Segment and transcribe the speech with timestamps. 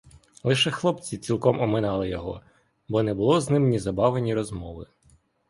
[0.43, 2.41] Лише хлопці цілком оминали його,
[2.89, 4.87] бо не було з ним ні забави ні розмови.